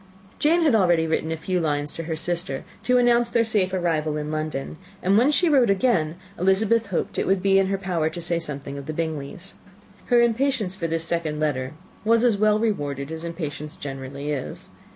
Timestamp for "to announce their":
2.81-3.45